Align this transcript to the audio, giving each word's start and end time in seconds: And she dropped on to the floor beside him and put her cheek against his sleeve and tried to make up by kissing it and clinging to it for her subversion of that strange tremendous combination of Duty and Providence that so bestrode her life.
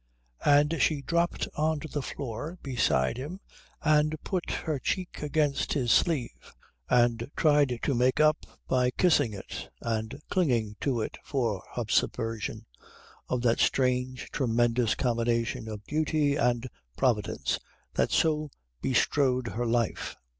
And 0.45 0.81
she 0.81 1.03
dropped 1.03 1.47
on 1.55 1.79
to 1.81 1.87
the 1.87 2.01
floor 2.01 2.57
beside 2.63 3.17
him 3.17 3.39
and 3.83 4.15
put 4.23 4.49
her 4.49 4.79
cheek 4.79 5.21
against 5.21 5.73
his 5.73 5.91
sleeve 5.91 6.55
and 6.89 7.29
tried 7.35 7.77
to 7.83 7.93
make 7.93 8.19
up 8.19 8.47
by 8.67 8.89
kissing 8.89 9.31
it 9.33 9.69
and 9.79 10.19
clinging 10.27 10.75
to 10.81 11.01
it 11.01 11.19
for 11.23 11.61
her 11.75 11.85
subversion 11.87 12.65
of 13.29 13.43
that 13.43 13.59
strange 13.59 14.31
tremendous 14.31 14.95
combination 14.95 15.67
of 15.67 15.85
Duty 15.85 16.35
and 16.35 16.67
Providence 16.97 17.59
that 17.93 18.09
so 18.11 18.49
bestrode 18.81 19.49
her 19.49 19.67
life. 19.67 20.15